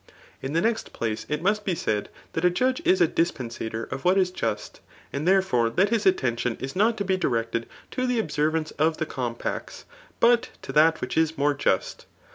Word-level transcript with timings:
]In 0.41 0.53
the 0.53 0.61
next 0.61 0.93
place 0.93 1.27
it 1.29 1.43
must 1.43 1.63
be 1.63 1.75
said 1.75 2.09
that 2.33 2.43
a 2.43 2.49
judge 2.49 2.81
is 2.85 3.01
a 3.01 3.07
dispen 3.07 3.49
aator 3.49 3.87
of 3.91 4.03
what 4.03 4.17
is 4.17 4.31
just; 4.31 4.79
and 5.13 5.27
therefore 5.27 5.69
that 5.69 5.89
his 5.89 6.07
attrition 6.07 6.57
is 6.59 6.75
not 6.75 6.97
to 6.97 7.05
be 7.05 7.17
directed 7.17 7.67
to 7.91 8.07
the 8.07 8.17
observance 8.17 8.71
of 8.81 8.97
the 8.97 9.05
compact^ 9.05 9.83
but 10.19 10.49
to 10.63 10.71
that 10.71 11.01
which 11.01 11.17
is 11.19 11.37
more 11.37 11.53
just. 11.53 12.07